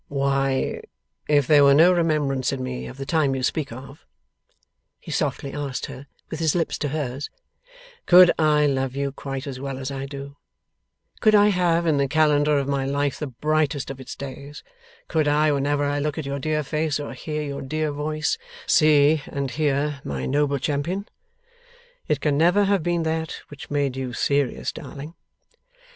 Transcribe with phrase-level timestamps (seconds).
[0.07, 0.81] 'Why,
[1.29, 4.03] if there were no remembrance in me of the time you speak of,'
[4.99, 7.29] he softly asked her with his lips to hers,
[8.07, 10.37] 'could I love you quite as well as I do;
[11.19, 14.63] could I have in the Calendar of my life the brightest of its days;
[15.07, 19.21] could I whenever I look at your dear face, or hear your dear voice, see
[19.27, 21.07] and hear my noble champion?
[22.07, 25.13] It can never have been that which made you serious, darling?